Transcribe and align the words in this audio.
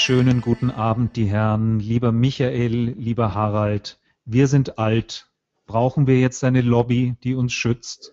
schönen 0.00 0.40
guten 0.40 0.72
Abend, 0.72 1.14
die 1.14 1.26
Herren. 1.26 1.78
Lieber 1.78 2.10
Michael, 2.10 2.94
lieber 2.98 3.34
Harald, 3.34 4.00
wir 4.24 4.48
sind 4.48 4.80
alt. 4.80 5.28
Brauchen 5.66 6.08
wir 6.08 6.18
jetzt 6.18 6.42
eine 6.42 6.60
Lobby, 6.60 7.14
die 7.22 7.36
uns 7.36 7.52
schützt? 7.52 8.12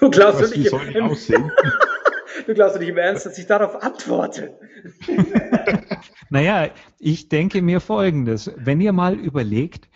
Du 0.00 0.10
glaubst 0.10 0.42
Was, 0.42 0.56
nicht, 0.56 0.70
soll 0.70 0.88
ich 0.88 1.00
aussehen? 1.00 1.52
du 2.46 2.54
glaubst 2.54 2.80
nicht 2.80 2.88
im 2.88 2.96
Ernst, 2.96 3.26
dass 3.26 3.38
ich 3.38 3.46
darauf 3.46 3.80
antworte. 3.80 4.58
naja, 6.30 6.70
ich 6.98 7.28
denke 7.28 7.62
mir 7.62 7.80
Folgendes. 7.80 8.50
Wenn 8.56 8.80
ihr 8.80 8.92
mal 8.92 9.14
überlegt, 9.14 9.88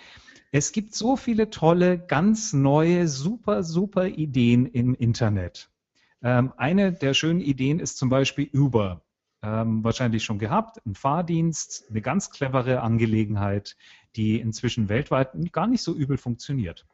es 0.53 0.71
gibt 0.71 0.95
so 0.95 1.17
viele 1.17 1.51
tolle, 1.51 1.99
ganz 1.99 2.53
neue, 2.53 3.09
super, 3.09 3.65
super 3.65 4.07
Ideen 4.07 4.67
im 4.67 4.95
Internet. 4.95 5.69
Ähm, 6.23 6.53
eine 6.57 6.93
der 6.93 7.15
schönen 7.15 7.41
Ideen 7.41 7.81
ist 7.81 7.99
zum 7.99 8.09
Beispiel 8.09 8.51
Uber. 8.53 9.03
Ähm, 9.41 9.85
wahrscheinlich 9.85 10.25
schon 10.25 10.41
gehabt, 10.41 10.85
ein 10.85 10.97
Fahrdienst, 10.97 11.85
eine 11.91 12.01
ganz 12.01 12.31
clevere 12.31 12.81
Angelegenheit, 12.81 13.77
die 14.17 14.41
inzwischen 14.41 14.89
weltweit 14.89 15.31
gar 15.53 15.69
nicht 15.69 15.83
so 15.83 15.95
übel 15.95 16.19
funktioniert. 16.19 16.87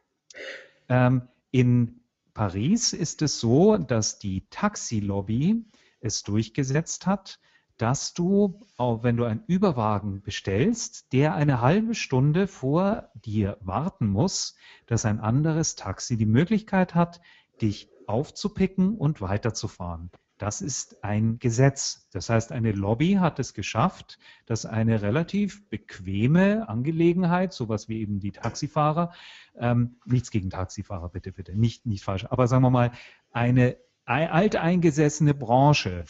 Ähm, 0.87 1.23
in 1.49 2.01
Paris 2.35 2.93
ist 2.93 3.21
es 3.23 3.39
so, 3.39 3.77
dass 3.77 4.19
die 4.19 4.45
Taxilobby 4.49 5.65
es 6.01 6.21
durchgesetzt 6.21 7.07
hat, 7.07 7.39
dass 7.77 8.13
du, 8.13 8.61
auch 8.77 9.03
wenn 9.03 9.17
du 9.17 9.25
einen 9.25 9.43
Überwagen 9.47 10.21
bestellst, 10.21 11.11
der 11.13 11.33
eine 11.33 11.61
halbe 11.61 11.95
Stunde 11.95 12.47
vor 12.47 13.09
dir 13.15 13.57
warten 13.61 14.07
muss, 14.07 14.55
dass 14.85 15.05
ein 15.05 15.19
anderes 15.19 15.75
Taxi 15.75 16.15
die 16.15 16.25
Möglichkeit 16.25 16.93
hat, 16.93 17.21
dich 17.61 17.89
aufzupicken 18.07 18.95
und 18.95 19.21
weiterzufahren. 19.21 20.11
Das 20.37 20.61
ist 20.61 21.03
ein 21.03 21.39
Gesetz. 21.39 22.09
Das 22.11 22.29
heißt, 22.29 22.51
eine 22.51 22.73
Lobby 22.73 23.13
hat 23.13 23.39
es 23.39 23.53
geschafft, 23.53 24.19
dass 24.45 24.65
eine 24.65 25.01
relativ 25.01 25.69
bequeme 25.69 26.67
Angelegenheit, 26.67 27.53
sowas 27.53 27.87
wie 27.87 28.01
eben 28.01 28.19
die 28.19 28.33
Taxifahrer, 28.33 29.13
ähm, 29.57 29.97
nichts 30.05 30.31
gegen 30.31 30.49
Taxifahrer, 30.49 31.09
bitte, 31.09 31.31
bitte, 31.31 31.57
nicht, 31.57 31.85
nicht 31.85 32.03
falsch, 32.03 32.25
aber 32.29 32.47
sagen 32.47 32.63
wir 32.63 32.69
mal, 32.69 32.91
eine 33.31 33.77
alteingesessene 34.05 35.33
Branche 35.33 36.03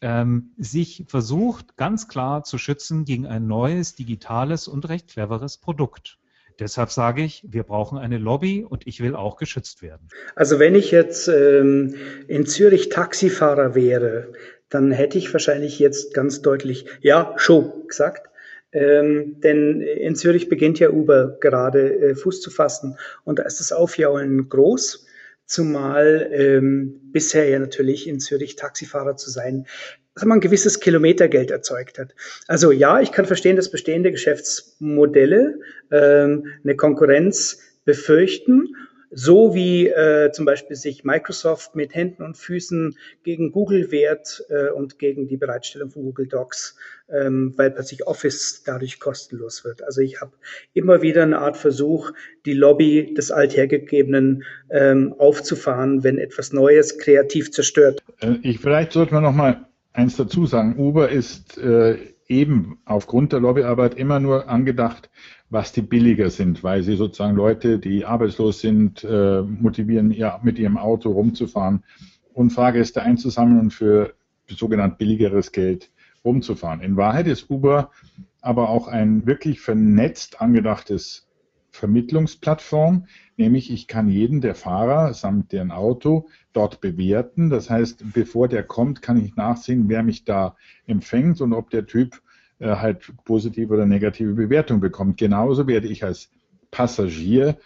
ähm, 0.00 0.52
sich 0.56 1.04
versucht, 1.06 1.76
ganz 1.76 2.08
klar 2.08 2.44
zu 2.44 2.58
schützen 2.58 3.04
gegen 3.04 3.26
ein 3.26 3.46
neues, 3.46 3.94
digitales 3.94 4.68
und 4.68 4.88
recht 4.88 5.08
cleveres 5.08 5.58
Produkt. 5.58 6.18
Deshalb 6.60 6.90
sage 6.90 7.22
ich, 7.22 7.44
wir 7.48 7.64
brauchen 7.64 7.98
eine 7.98 8.18
Lobby 8.18 8.64
und 8.68 8.86
ich 8.86 9.02
will 9.02 9.14
auch 9.14 9.36
geschützt 9.36 9.82
werden. 9.82 10.08
Also 10.36 10.58
wenn 10.58 10.74
ich 10.74 10.90
jetzt 10.90 11.28
ähm, 11.28 11.94
in 12.28 12.46
Zürich 12.46 12.88
Taxifahrer 12.88 13.74
wäre, 13.74 14.32
dann 14.68 14.92
hätte 14.92 15.18
ich 15.18 15.32
wahrscheinlich 15.32 15.78
jetzt 15.78 16.14
ganz 16.14 16.42
deutlich 16.42 16.86
Ja, 17.00 17.34
schon 17.36 17.86
gesagt. 17.88 18.28
Ähm, 18.72 19.40
denn 19.40 19.80
in 19.82 20.16
Zürich 20.16 20.48
beginnt 20.48 20.80
ja 20.80 20.90
Uber 20.90 21.36
gerade 21.40 21.94
äh, 21.94 22.14
Fuß 22.16 22.40
zu 22.40 22.50
fassen 22.50 22.98
und 23.22 23.38
da 23.38 23.44
ist 23.44 23.60
das 23.60 23.70
Aufjaulen 23.70 24.48
groß. 24.48 25.03
Zumal 25.46 26.30
ähm, 26.32 27.00
bisher 27.12 27.48
ja 27.48 27.58
natürlich 27.58 28.06
in 28.06 28.20
Zürich 28.20 28.56
Taxifahrer 28.56 29.16
zu 29.16 29.30
sein 29.30 29.66
dass 30.14 30.24
man 30.24 30.38
ein 30.38 30.40
gewisses 30.40 30.80
Kilometergeld 30.80 31.50
erzeugt 31.50 31.98
hat. 31.98 32.14
Also 32.46 32.70
ja, 32.70 33.00
ich 33.00 33.12
kann 33.12 33.26
verstehen, 33.26 33.56
dass 33.56 33.70
bestehende 33.70 34.12
Geschäftsmodelle 34.12 35.58
ähm, 35.90 36.46
eine 36.62 36.76
Konkurrenz 36.76 37.58
befürchten, 37.84 38.76
so 39.14 39.54
wie 39.54 39.86
äh, 39.86 40.32
zum 40.32 40.44
Beispiel 40.44 40.74
sich 40.74 41.04
Microsoft 41.04 41.76
mit 41.76 41.94
Händen 41.94 42.24
und 42.24 42.36
Füßen 42.36 42.96
gegen 43.22 43.52
Google 43.52 43.92
wehrt 43.92 44.44
äh, 44.48 44.70
und 44.70 44.98
gegen 44.98 45.28
die 45.28 45.36
Bereitstellung 45.36 45.90
von 45.90 46.02
Google 46.02 46.26
Docs, 46.26 46.76
ähm, 47.08 47.54
weil 47.56 47.70
plötzlich 47.70 48.06
Office 48.08 48.64
dadurch 48.66 48.98
kostenlos 48.98 49.64
wird. 49.64 49.84
Also 49.84 50.00
ich 50.00 50.20
habe 50.20 50.32
immer 50.72 51.00
wieder 51.00 51.22
eine 51.22 51.38
Art 51.38 51.56
Versuch, 51.56 52.10
die 52.44 52.54
Lobby 52.54 53.14
des 53.14 53.30
Althergegebenen 53.30 54.42
ähm, 54.70 55.14
aufzufahren, 55.16 56.02
wenn 56.02 56.18
etwas 56.18 56.52
Neues 56.52 56.98
kreativ 56.98 57.52
zerstört. 57.52 58.02
Äh, 58.20 58.34
ich 58.42 58.58
vielleicht 58.58 58.92
sollte 58.92 59.14
man 59.14 59.22
noch 59.22 59.34
mal 59.34 59.68
eins 59.92 60.16
dazu 60.16 60.44
sagen. 60.46 60.76
Uber 60.76 61.08
ist 61.08 61.56
äh, 61.58 61.98
eben 62.26 62.78
aufgrund 62.84 63.32
der 63.32 63.40
Lobbyarbeit 63.40 63.94
immer 63.94 64.18
nur 64.18 64.48
angedacht, 64.48 65.08
was 65.54 65.70
die 65.70 65.82
billiger 65.82 66.30
sind, 66.30 66.64
weil 66.64 66.82
sie 66.82 66.96
sozusagen 66.96 67.36
Leute, 67.36 67.78
die 67.78 68.04
arbeitslos 68.04 68.58
sind, 68.60 69.04
äh, 69.04 69.40
motivieren, 69.40 70.10
ihr, 70.10 70.40
mit 70.42 70.58
ihrem 70.58 70.76
Auto 70.76 71.12
rumzufahren 71.12 71.84
und 72.32 72.50
Fahrgäste 72.50 73.02
einzusammeln 73.02 73.60
und 73.60 73.70
für 73.70 74.14
sogenannt 74.48 74.98
billigeres 74.98 75.52
Geld 75.52 75.92
rumzufahren. 76.24 76.80
In 76.80 76.96
Wahrheit 76.96 77.28
ist 77.28 77.48
Uber 77.50 77.92
aber 78.40 78.68
auch 78.68 78.88
ein 78.88 79.26
wirklich 79.26 79.60
vernetzt 79.60 80.40
angedachtes 80.40 81.28
Vermittlungsplattform, 81.70 83.06
nämlich 83.36 83.70
ich 83.70 83.86
kann 83.86 84.08
jeden 84.08 84.40
der 84.40 84.56
Fahrer 84.56 85.14
samt 85.14 85.52
deren 85.52 85.70
Auto 85.70 86.26
dort 86.52 86.80
bewerten. 86.80 87.48
Das 87.48 87.70
heißt, 87.70 88.12
bevor 88.12 88.48
der 88.48 88.64
kommt, 88.64 89.02
kann 89.02 89.24
ich 89.24 89.36
nachsehen, 89.36 89.88
wer 89.88 90.02
mich 90.02 90.24
da 90.24 90.56
empfängt 90.88 91.40
und 91.40 91.52
ob 91.52 91.70
der 91.70 91.86
Typ 91.86 92.22
halt 92.60 93.12
positive 93.24 93.72
oder 93.74 93.86
negative 93.86 94.34
Bewertung 94.34 94.80
bekommt. 94.80 95.18
Genauso 95.18 95.66
werde 95.66 95.88
ich 95.88 96.04
als 96.04 96.30
Passagier 96.70 97.56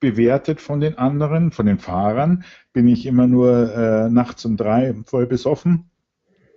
bewertet 0.00 0.60
von 0.60 0.80
den 0.80 0.98
anderen, 0.98 1.52
von 1.52 1.66
den 1.66 1.78
Fahrern. 1.78 2.44
Bin 2.72 2.88
ich 2.88 3.06
immer 3.06 3.26
nur 3.26 3.74
äh, 3.74 4.08
nachts 4.08 4.44
um 4.44 4.56
drei 4.56 4.94
voll 5.04 5.26
besoffen 5.26 5.90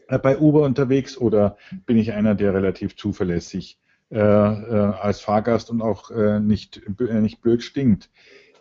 äh, 0.08 0.18
bei 0.18 0.38
Uber 0.38 0.64
unterwegs 0.64 1.18
oder 1.18 1.58
bin 1.86 1.98
ich 1.98 2.14
einer, 2.14 2.36
der 2.36 2.54
relativ 2.54 2.96
zuverlässig 2.96 3.78
äh, 4.12 4.18
äh, 4.18 4.94
als 5.02 5.22
Fahrgast 5.22 5.70
und 5.70 5.82
auch 5.82 6.12
äh, 6.12 6.40
nicht, 6.40 6.82
nicht 7.00 7.42
blöd 7.42 7.64
stinkt. 7.64 8.10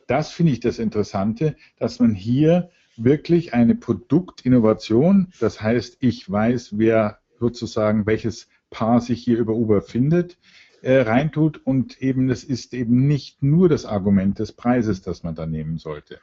Das 0.06 0.30
finde 0.30 0.52
ich 0.52 0.60
das 0.60 0.78
Interessante, 0.78 1.56
dass 1.78 2.00
man 2.00 2.14
hier 2.14 2.70
wirklich 2.96 3.54
eine 3.54 3.74
Produktinnovation, 3.74 5.32
das 5.40 5.60
heißt, 5.60 5.98
ich 6.00 6.30
weiß, 6.30 6.78
wer 6.78 7.18
sozusagen 7.38 8.06
welches 8.06 8.48
Paar 8.72 9.00
sich 9.00 9.22
hier 9.22 9.38
über 9.38 9.54
Uber 9.54 9.82
findet, 9.82 10.38
äh, 10.80 11.02
reintut 11.02 11.64
und 11.64 12.02
eben 12.02 12.28
es 12.30 12.42
ist 12.42 12.74
eben 12.74 13.06
nicht 13.06 13.42
nur 13.42 13.68
das 13.68 13.86
Argument 13.86 14.40
des 14.40 14.52
Preises, 14.52 15.02
das 15.02 15.22
man 15.22 15.36
da 15.36 15.46
nehmen 15.46 15.78
sollte. 15.78 16.18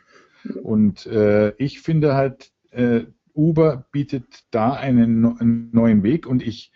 Und 0.64 1.06
äh, 1.06 1.54
ich 1.56 1.80
finde 1.80 2.16
halt, 2.16 2.52
äh, 2.72 3.04
Uber 3.34 3.86
bietet 3.92 4.26
da 4.52 4.74
einen, 4.74 5.26
einen 5.40 5.70
neuen 5.72 6.04
Weg 6.04 6.28
und 6.28 6.42
ich 6.42 6.72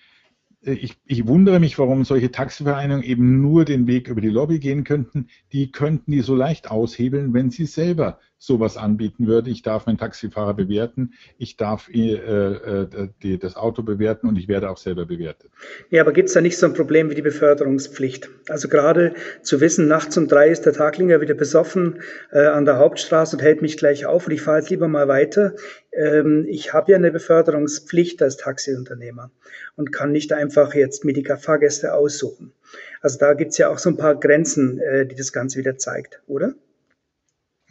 ich, 0.65 0.97
ich 1.05 1.27
wundere 1.27 1.59
mich, 1.59 1.77
warum 1.77 2.05
solche 2.05 2.31
Taxivereinigungen 2.31 3.05
eben 3.05 3.41
nur 3.41 3.65
den 3.65 3.87
Weg 3.87 4.07
über 4.07 4.21
die 4.21 4.29
Lobby 4.29 4.59
gehen 4.59 4.83
könnten. 4.83 5.27
Die 5.51 5.71
könnten 5.71 6.11
die 6.11 6.21
so 6.21 6.35
leicht 6.35 6.71
aushebeln, 6.71 7.33
wenn 7.33 7.49
sie 7.49 7.65
selber 7.65 8.19
sowas 8.37 8.75
anbieten 8.75 9.25
würde. 9.25 9.49
Ich 9.49 9.61
darf 9.61 9.85
meinen 9.85 9.97
Taxifahrer 9.97 10.53
bewerten, 10.53 11.13
ich 11.37 11.55
darf 11.55 11.89
äh, 11.89 12.13
äh, 12.13 13.07
die, 13.21 13.39
das 13.39 13.55
Auto 13.55 13.83
bewerten 13.83 14.27
und 14.27 14.37
ich 14.37 14.49
werde 14.49 14.69
auch 14.69 14.77
selber 14.77 15.05
bewertet. 15.05 15.49
Ja, 15.89 16.01
aber 16.01 16.11
gibt 16.11 16.27
es 16.27 16.33
da 16.33 16.41
nicht 16.41 16.57
so 16.57 16.65
ein 16.65 16.73
Problem 16.73 17.09
wie 17.09 17.15
die 17.15 17.21
Beförderungspflicht? 17.21 18.29
Also 18.49 18.67
gerade 18.67 19.13
zu 19.43 19.61
wissen, 19.61 19.87
nachts 19.87 20.17
um 20.17 20.27
drei 20.27 20.49
ist 20.49 20.65
der 20.65 20.73
Taglinger 20.73 21.21
wieder 21.21 21.35
besoffen 21.35 22.01
äh, 22.31 22.45
an 22.45 22.65
der 22.65 22.79
Hauptstraße 22.79 23.37
und 23.37 23.41
hält 23.41 23.61
mich 23.61 23.77
gleich 23.77 24.05
auf 24.05 24.27
und 24.27 24.33
ich 24.33 24.41
fahre 24.41 24.59
jetzt 24.59 24.69
lieber 24.69 24.89
mal 24.89 25.07
weiter. 25.07 25.53
Ähm, 25.95 26.45
ich 26.49 26.73
habe 26.73 26.91
ja 26.91 26.97
eine 26.97 27.11
Beförderungspflicht 27.11 28.21
als 28.21 28.37
Taxiunternehmer 28.37 29.31
und 29.75 29.91
kann 29.91 30.11
nicht 30.11 30.33
einfach 30.33 30.73
jetzt 30.73 31.05
mir 31.05 31.13
die 31.13 31.25
Fahrgäste 31.25 31.93
aussuchen. 31.93 32.53
Also 33.01 33.19
da 33.19 33.33
gibt 33.33 33.51
es 33.51 33.57
ja 33.57 33.69
auch 33.69 33.77
so 33.77 33.89
ein 33.89 33.97
paar 33.97 34.15
Grenzen, 34.15 34.79
äh, 34.79 35.05
die 35.05 35.15
das 35.15 35.33
Ganze 35.33 35.59
wieder 35.59 35.77
zeigt, 35.77 36.21
oder? 36.27 36.53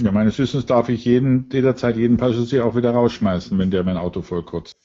Ja, 0.00 0.10
meines 0.10 0.38
Wissens 0.38 0.66
darf 0.66 0.88
ich 0.88 1.04
jeden, 1.04 1.48
jederzeit 1.52 1.96
jeden 1.96 2.16
Passagier 2.16 2.64
auch 2.64 2.76
wieder 2.76 2.90
rausschmeißen, 2.90 3.58
wenn 3.58 3.70
der 3.70 3.84
mein 3.84 3.96
Auto 3.96 4.22
vollkotzt. 4.22 4.76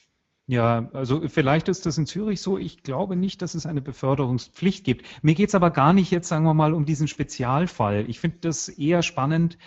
Ja, 0.49 0.89
also 0.93 1.27
vielleicht 1.27 1.67
ist 1.67 1.85
das 1.85 1.97
in 1.97 2.05
Zürich 2.05 2.41
so. 2.41 2.57
Ich 2.57 2.81
glaube 2.81 3.17
nicht, 3.17 3.41
dass 3.41 3.53
es 3.53 3.65
eine 3.65 3.81
Beförderungspflicht 3.81 4.85
gibt. 4.85 5.05
Mir 5.21 5.35
geht 5.35 5.49
es 5.49 5.55
aber 5.55 5.71
gar 5.71 5.91
nicht 5.91 6.09
jetzt, 6.09 6.29
sagen 6.29 6.45
wir 6.45 6.53
mal, 6.53 6.73
um 6.73 6.85
diesen 6.85 7.09
Spezialfall. 7.09 8.05
Ich 8.07 8.21
finde 8.21 8.37
das 8.41 8.69
eher 8.69 9.03
spannend. 9.03 9.57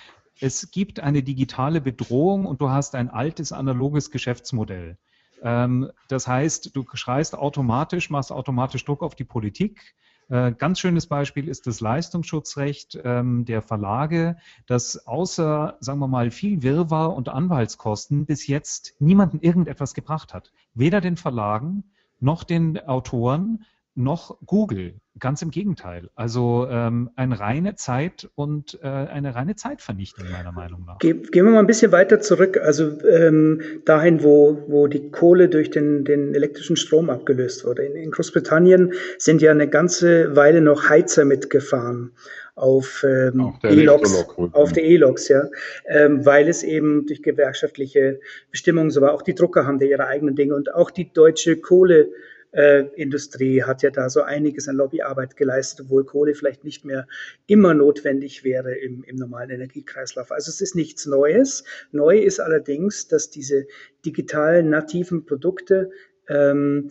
Es 0.41 0.71
gibt 0.71 1.01
eine 1.01 1.23
digitale 1.23 1.81
Bedrohung 1.81 2.47
und 2.47 2.61
du 2.61 2.71
hast 2.71 2.95
ein 2.95 3.11
altes 3.11 3.53
analoges 3.53 4.11
Geschäftsmodell. 4.11 4.99
Ähm, 5.43 5.91
das 6.09 6.27
heißt, 6.27 6.75
du 6.75 6.85
schreist 6.95 7.37
automatisch, 7.37 8.11
machst 8.11 8.33
automatisch 8.33 8.85
Druck 8.85 9.03
auf 9.03 9.15
die 9.15 9.25
Politik 9.25 9.95
äh, 10.31 10.53
ganz 10.53 10.79
schönes 10.79 11.09
Beispiel 11.09 11.49
ist 11.49 11.67
das 11.67 11.81
Leistungsschutzrecht 11.81 12.99
ähm, 13.03 13.45
der 13.45 13.63
Verlage, 13.63 14.37
das 14.67 15.09
außer, 15.09 15.77
sagen 15.81 15.99
wir 15.99 16.07
mal, 16.07 16.31
viel 16.31 16.63
Wirrwarr 16.63 17.15
und 17.15 17.29
Anwaltskosten 17.29 18.27
bis 18.27 18.47
jetzt 18.47 18.95
niemanden 19.01 19.41
irgendetwas 19.41 19.93
gebracht 19.93 20.33
hat. 20.33 20.53
Weder 20.73 21.01
den 21.01 21.17
Verlagen 21.17 21.83
noch 22.21 22.45
den 22.45 22.79
Autoren 22.79 23.65
noch 23.95 24.39
Google. 24.47 24.95
Ganz 25.19 25.43
im 25.43 25.51
Gegenteil. 25.51 26.09
Also 26.15 26.67
ähm, 26.71 27.11
eine 27.17 27.41
reine 27.41 27.75
Zeit 27.75 28.31
und 28.37 28.79
äh, 28.83 28.87
eine 28.87 29.35
reine 29.35 29.57
Zeitvernichtung 29.57 30.31
meiner 30.31 30.53
Meinung 30.53 30.85
nach. 30.87 30.99
Ge 30.99 31.15
gehen 31.15 31.45
wir 31.45 31.53
mal 31.53 31.59
ein 31.59 31.67
bisschen 31.67 31.93
weiter 31.93 32.21
zurück, 32.21 32.59
also 32.63 32.99
ähm, 33.05 33.61
dahin, 33.85 34.23
wo, 34.23 34.63
wo 34.69 34.87
die 34.87 35.11
Kohle 35.11 35.49
durch 35.49 35.71
den, 35.71 36.05
den 36.05 36.35
elektrischen 36.35 36.77
Strom 36.77 37.11
abgelöst 37.11 37.67
wurde. 37.67 37.85
In, 37.85 37.97
in 37.97 38.11
Großbritannien 38.13 38.93
sind 39.19 39.43
ja 39.43 39.51
eine 39.51 39.69
ganze 39.69 40.35
Weile 40.37 40.61
noch 40.61 40.89
Heizer 40.89 41.25
mitgefahren 41.25 42.13
auf 42.55 43.05
ähm, 43.09 43.55
E-Loks, 43.63 44.27
auf 44.53 44.73
der 44.73 44.85
E-Loks, 44.85 45.29
ja, 45.29 45.45
ähm, 45.89 46.25
weil 46.27 46.49
es 46.49 46.63
eben 46.63 47.07
durch 47.07 47.23
gewerkschaftliche 47.23 48.21
Bestimmungen 48.51 48.91
so 48.91 49.01
war. 49.01 49.15
Auch 49.15 49.23
die 49.23 49.35
Drucker 49.35 49.67
haben 49.67 49.79
da 49.79 49.87
ihre 49.87 50.07
eigenen 50.07 50.37
Dinge 50.37 50.55
und 50.55 50.75
auch 50.75 50.91
die 50.91 51.13
deutsche 51.13 51.57
Kohle 51.57 52.11
äh, 52.53 52.85
Industrie 52.97 53.63
hat 53.63 53.83
ja 53.83 53.91
da 53.91 54.11
so 54.11 54.23
einiges 54.23 54.69
an 54.69 54.77
Lobbyarbeit 54.77 55.37
geleistet, 55.37 55.87
obwohl 55.87 56.05
Kohle 56.05 56.35
vielleicht 56.35 56.65
nicht 56.65 56.85
mehr 56.85 57.07
immer 57.47 57.75
notwendig 57.75 58.45
wäre 58.45 58.75
im, 58.75 59.05
im 59.05 59.17
normalen 59.17 59.51
Energiekreislauf. 59.51 60.33
Also 60.33 60.51
es 60.51 60.61
ist 60.61 60.75
nichts 60.75 61.07
Neues. 61.07 61.65
Neu 61.93 62.19
ist 62.19 62.41
allerdings, 62.41 63.09
dass 63.09 63.31
diese 63.31 63.67
digitalen 64.05 64.71
nativen 64.71 65.25
Produkte 65.27 65.91
ähm, 66.29 66.91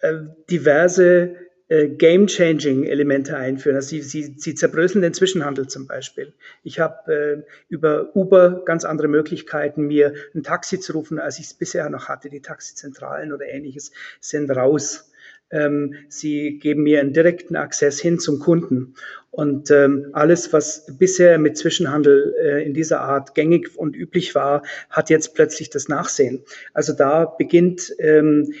äh, 0.00 0.14
diverse 0.50 1.36
Game-Changing-Elemente 1.68 3.36
einführen. 3.36 3.76
Also 3.76 3.88
sie, 3.88 4.02
sie, 4.02 4.34
sie 4.36 4.54
zerbröseln 4.54 5.02
den 5.02 5.12
Zwischenhandel 5.12 5.68
zum 5.68 5.86
Beispiel. 5.86 6.32
Ich 6.62 6.80
habe 6.80 7.12
äh, 7.12 7.42
über 7.68 8.16
Uber 8.16 8.62
ganz 8.64 8.84
andere 8.84 9.08
Möglichkeiten, 9.08 9.86
mir 9.86 10.14
ein 10.34 10.42
Taxi 10.42 10.80
zu 10.80 10.94
rufen, 10.94 11.18
als 11.18 11.38
ich 11.38 11.46
es 11.46 11.54
bisher 11.54 11.88
noch 11.90 12.08
hatte. 12.08 12.30
Die 12.30 12.40
Taxizentralen 12.40 13.32
oder 13.32 13.46
ähnliches 13.46 13.92
sind 14.20 14.50
raus. 14.50 15.10
Ähm, 15.50 15.94
sie 16.08 16.58
geben 16.58 16.82
mir 16.82 17.00
einen 17.00 17.12
direkten 17.12 17.56
Access 17.56 18.00
hin 18.00 18.18
zum 18.18 18.38
Kunden. 18.38 18.94
Und 19.30 19.70
ähm, 19.70 20.08
alles, 20.14 20.52
was 20.52 20.86
bisher 20.98 21.38
mit 21.38 21.56
Zwischenhandel 21.56 22.34
äh, 22.42 22.66
in 22.66 22.74
dieser 22.74 23.00
Art 23.00 23.34
gängig 23.34 23.76
und 23.76 23.94
üblich 23.94 24.34
war, 24.34 24.62
hat 24.90 25.10
jetzt 25.10 25.34
plötzlich 25.34 25.70
das 25.70 25.88
Nachsehen. 25.88 26.42
Also 26.74 26.92
da 26.92 27.24
beginnt 27.24 27.94
ähm, 27.98 28.52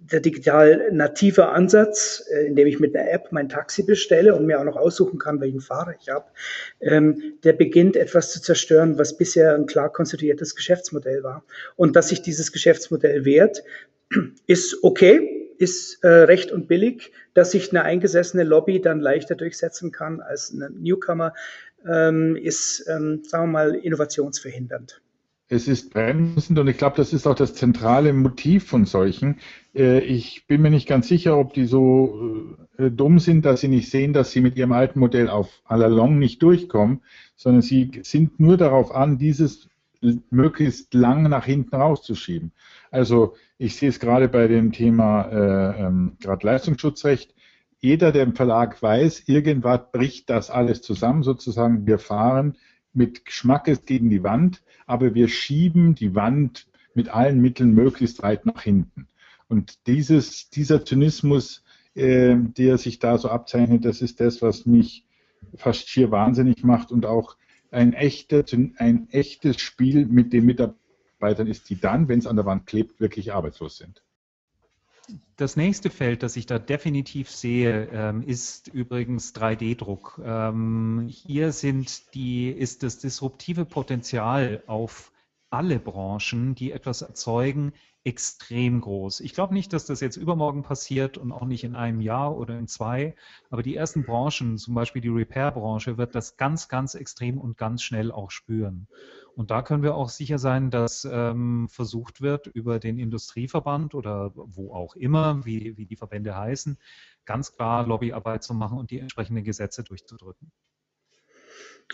der 0.00 0.20
digital 0.20 0.88
native 0.92 1.48
Ansatz, 1.48 2.24
äh, 2.32 2.46
indem 2.46 2.66
ich 2.66 2.80
mit 2.80 2.96
einer 2.96 3.10
App 3.10 3.28
mein 3.32 3.48
Taxi 3.48 3.82
bestelle 3.82 4.34
und 4.34 4.46
mir 4.46 4.58
auch 4.58 4.64
noch 4.64 4.76
aussuchen 4.76 5.18
kann, 5.18 5.40
welchen 5.40 5.60
Fahrer 5.60 5.94
ich 6.00 6.08
habe, 6.08 6.26
ähm, 6.80 7.34
der 7.44 7.52
beginnt 7.52 7.94
etwas 7.94 8.32
zu 8.32 8.42
zerstören, 8.42 8.98
was 8.98 9.16
bisher 9.16 9.54
ein 9.54 9.66
klar 9.66 9.92
konstituiertes 9.92 10.56
Geschäftsmodell 10.56 11.22
war. 11.22 11.44
Und 11.76 11.96
dass 11.96 12.08
sich 12.08 12.22
dieses 12.22 12.50
Geschäftsmodell 12.50 13.24
wehrt, 13.24 13.62
ist 14.46 14.82
okay, 14.82 15.43
ist 15.58 16.02
äh, 16.02 16.08
recht 16.08 16.52
und 16.52 16.68
billig, 16.68 17.12
dass 17.34 17.52
sich 17.52 17.70
eine 17.70 17.82
eingesessene 17.82 18.44
Lobby 18.44 18.80
dann 18.80 19.00
leichter 19.00 19.34
durchsetzen 19.34 19.92
kann 19.92 20.20
als 20.20 20.52
ein 20.52 20.80
Newcomer, 20.80 21.32
ähm, 21.86 22.36
ist, 22.36 22.84
ähm, 22.88 23.22
sagen 23.24 23.44
wir 23.44 23.52
mal, 23.52 23.74
innovationsverhindernd. 23.74 25.00
Es 25.48 25.68
ist 25.68 25.92
bremsend 25.92 26.58
und 26.58 26.68
ich 26.68 26.78
glaube, 26.78 26.96
das 26.96 27.12
ist 27.12 27.26
auch 27.26 27.34
das 27.34 27.54
zentrale 27.54 28.14
Motiv 28.14 28.66
von 28.66 28.86
solchen. 28.86 29.40
Äh, 29.74 30.00
ich 30.00 30.46
bin 30.46 30.62
mir 30.62 30.70
nicht 30.70 30.88
ganz 30.88 31.06
sicher, 31.06 31.36
ob 31.36 31.52
die 31.52 31.66
so 31.66 32.56
äh, 32.78 32.90
dumm 32.90 33.18
sind, 33.18 33.44
dass 33.44 33.60
sie 33.60 33.68
nicht 33.68 33.90
sehen, 33.90 34.14
dass 34.14 34.30
sie 34.30 34.40
mit 34.40 34.56
ihrem 34.56 34.72
alten 34.72 34.98
Modell 34.98 35.28
auf 35.28 35.62
à 35.66 35.76
la 35.76 35.88
longue 35.88 36.18
nicht 36.18 36.42
durchkommen, 36.42 37.02
sondern 37.36 37.60
sie 37.60 37.90
sind 38.02 38.40
nur 38.40 38.56
darauf 38.56 38.94
an, 38.94 39.18
dieses 39.18 39.68
möglichst 40.30 40.94
lang 40.94 41.24
nach 41.24 41.44
hinten 41.44 41.76
rauszuschieben. 41.76 42.52
Also 42.90 43.34
ich 43.58 43.76
sehe 43.76 43.88
es 43.88 44.00
gerade 44.00 44.28
bei 44.28 44.48
dem 44.48 44.72
Thema 44.72 45.22
äh, 45.22 45.86
ähm, 45.86 46.16
gerade 46.20 46.46
Leistungsschutzrecht. 46.46 47.34
Jeder, 47.80 48.12
der 48.12 48.22
im 48.22 48.34
Verlag 48.34 48.82
weiß, 48.82 49.24
irgendwann 49.26 49.80
bricht 49.92 50.30
das 50.30 50.50
alles 50.50 50.82
zusammen, 50.82 51.22
sozusagen. 51.22 51.86
Wir 51.86 51.98
fahren 51.98 52.56
mit 52.92 53.24
Geschmackes 53.24 53.84
gegen 53.84 54.10
die 54.10 54.22
Wand, 54.22 54.62
aber 54.86 55.14
wir 55.14 55.28
schieben 55.28 55.94
die 55.94 56.14
Wand 56.14 56.66
mit 56.94 57.08
allen 57.08 57.40
Mitteln 57.40 57.74
möglichst 57.74 58.22
weit 58.22 58.46
nach 58.46 58.62
hinten. 58.62 59.08
Und 59.48 59.86
dieses, 59.86 60.48
dieser 60.50 60.84
Zynismus, 60.84 61.64
äh, 61.94 62.36
der 62.36 62.78
sich 62.78 62.98
da 62.98 63.18
so 63.18 63.28
abzeichnet, 63.28 63.84
das 63.84 64.00
ist 64.00 64.20
das, 64.20 64.40
was 64.42 64.66
mich 64.66 65.06
fast 65.56 65.88
schier 65.88 66.10
wahnsinnig 66.10 66.64
macht 66.64 66.90
und 66.90 67.06
auch 67.06 67.36
ein, 67.74 67.92
echter, 67.92 68.44
ein 68.78 69.08
echtes 69.10 69.60
Spiel 69.60 70.06
mit 70.06 70.32
den 70.32 70.46
Mitarbeitern 70.46 71.46
ist, 71.46 71.68
die 71.70 71.80
dann, 71.80 72.08
wenn 72.08 72.18
es 72.18 72.26
an 72.26 72.36
der 72.36 72.46
Wand 72.46 72.66
klebt, 72.66 73.00
wirklich 73.00 73.32
arbeitslos 73.32 73.76
sind. 73.76 74.02
Das 75.36 75.56
nächste 75.56 75.90
Feld, 75.90 76.22
das 76.22 76.36
ich 76.36 76.46
da 76.46 76.58
definitiv 76.58 77.28
sehe, 77.28 77.88
ähm, 77.92 78.22
ist 78.22 78.68
übrigens 78.68 79.34
3D-Druck. 79.34 80.20
Ähm, 80.24 81.08
hier 81.10 81.52
sind 81.52 82.14
die, 82.14 82.48
ist 82.48 82.82
das 82.82 82.98
disruptive 82.98 83.64
Potenzial 83.64 84.62
auf 84.66 85.12
alle 85.50 85.78
Branchen, 85.78 86.54
die 86.54 86.72
etwas 86.72 87.02
erzeugen, 87.02 87.72
extrem 88.04 88.82
groß. 88.82 89.20
Ich 89.20 89.32
glaube 89.32 89.54
nicht, 89.54 89.72
dass 89.72 89.86
das 89.86 90.00
jetzt 90.00 90.16
übermorgen 90.16 90.62
passiert 90.62 91.16
und 91.16 91.32
auch 91.32 91.46
nicht 91.46 91.64
in 91.64 91.74
einem 91.74 92.00
Jahr 92.00 92.36
oder 92.36 92.58
in 92.58 92.68
zwei, 92.68 93.16
aber 93.50 93.62
die 93.62 93.74
ersten 93.74 94.04
Branchen, 94.04 94.58
zum 94.58 94.74
Beispiel 94.74 95.00
die 95.00 95.08
Repair-Branche, 95.08 95.96
wird 95.96 96.14
das 96.14 96.36
ganz, 96.36 96.68
ganz 96.68 96.94
extrem 96.94 97.38
und 97.38 97.56
ganz 97.56 97.82
schnell 97.82 98.12
auch 98.12 98.30
spüren. 98.30 98.88
Und 99.34 99.50
da 99.50 99.62
können 99.62 99.82
wir 99.82 99.94
auch 99.94 100.10
sicher 100.10 100.38
sein, 100.38 100.70
dass 100.70 101.08
ähm, 101.10 101.68
versucht 101.70 102.20
wird, 102.20 102.46
über 102.46 102.78
den 102.78 102.98
Industrieverband 102.98 103.94
oder 103.94 104.32
wo 104.34 104.74
auch 104.74 104.94
immer, 104.96 105.44
wie, 105.46 105.76
wie 105.78 105.86
die 105.86 105.96
Verbände 105.96 106.36
heißen, 106.36 106.78
ganz 107.24 107.52
klar 107.52 107.86
Lobbyarbeit 107.86 108.42
zu 108.44 108.54
machen 108.54 108.78
und 108.78 108.90
die 108.90 109.00
entsprechenden 109.00 109.44
Gesetze 109.44 109.82
durchzudrücken. 109.82 110.52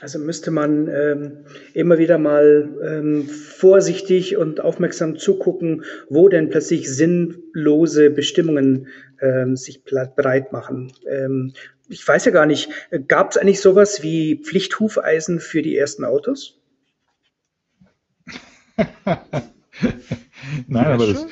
Also 0.00 0.18
müsste 0.18 0.50
man 0.50 0.88
ähm, 0.88 1.44
immer 1.74 1.98
wieder 1.98 2.16
mal 2.16 2.70
ähm, 2.82 3.28
vorsichtig 3.28 4.36
und 4.36 4.60
aufmerksam 4.60 5.18
zugucken, 5.18 5.84
wo 6.08 6.28
denn 6.28 6.48
plötzlich 6.48 6.88
sinnlose 6.88 8.10
Bestimmungen 8.10 8.86
ähm, 9.20 9.56
sich 9.56 9.84
breit 9.84 10.52
machen. 10.52 10.92
Ähm, 11.06 11.52
ich 11.88 12.06
weiß 12.06 12.24
ja 12.24 12.30
gar 12.30 12.46
nicht, 12.46 12.70
gab 13.08 13.32
es 13.32 13.36
eigentlich 13.36 13.60
sowas 13.60 14.02
wie 14.02 14.36
Pflichthufeisen 14.36 15.40
für 15.40 15.60
die 15.60 15.76
ersten 15.76 16.04
Autos? 16.04 16.60
Nein, 20.66 20.86
aber 20.86 21.06
das, 21.06 21.26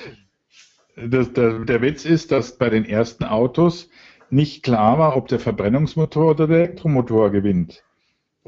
das, 0.97 1.33
der, 1.33 1.61
der 1.61 1.81
Witz 1.81 2.05
ist, 2.05 2.33
dass 2.33 2.59
bei 2.59 2.69
den 2.71 2.85
ersten 2.85 3.25
Autos 3.25 3.89
nicht 4.31 4.63
klar 4.63 4.99
war, 4.99 5.17
ob 5.17 5.29
der 5.29 5.39
Verbrennungsmotor 5.39 6.33
oder 6.33 6.47
der 6.47 6.59
Elektromotor 6.59 7.31
gewinnt. 7.31 7.83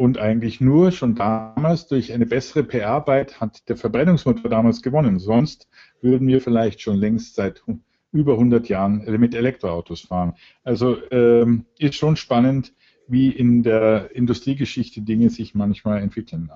Und 0.01 0.17
eigentlich 0.17 0.63
nur 0.63 0.93
schon 0.93 1.15
damals 1.15 1.87
durch 1.87 2.15
eine 2.15 2.25
bessere 2.25 2.63
PR-Arbeit 2.63 3.39
hat 3.39 3.69
der 3.69 3.77
Verbrennungsmotor 3.77 4.49
damals 4.49 4.81
gewonnen. 4.81 5.19
Sonst 5.19 5.69
würden 6.01 6.27
wir 6.27 6.41
vielleicht 6.41 6.81
schon 6.81 6.97
längst 6.97 7.35
seit 7.35 7.63
über 8.11 8.33
100 8.33 8.67
Jahren 8.71 9.05
mit 9.21 9.35
Elektroautos 9.35 10.01
fahren. 10.01 10.33
Also 10.65 10.97
ähm, 11.11 11.67
ist 11.79 11.97
schon 11.97 12.17
spannend, 12.17 12.73
wie 13.09 13.29
in 13.29 13.63
der 13.63 14.17
Industriegeschichte 14.17 15.03
Dinge 15.03 15.29
sich 15.29 15.55
manchmal 15.55 16.01
entwickeln. 16.01 16.51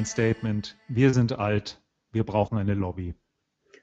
Mein 0.00 0.06
Statement. 0.06 0.78
Wir 0.88 1.12
sind 1.12 1.38
alt. 1.38 1.78
Wir 2.10 2.24
brauchen 2.24 2.56
eine 2.56 2.72
Lobby. 2.72 3.14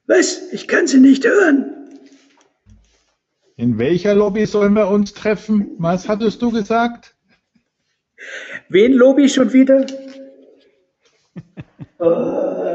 Was? 0.07 0.51
Ich 0.51 0.67
kann 0.67 0.87
sie 0.87 0.99
nicht 0.99 1.23
hören. 1.25 1.91
In 3.55 3.77
welcher 3.77 4.15
Lobby 4.15 4.47
sollen 4.47 4.73
wir 4.73 4.87
uns 4.87 5.13
treffen? 5.13 5.75
Was 5.77 6.09
hattest 6.09 6.41
du 6.41 6.51
gesagt? 6.51 7.15
Wen 8.67 8.93
Lobby 8.93 9.29
schon 9.29 9.53
wieder? 9.53 9.85
oh. 11.99 12.66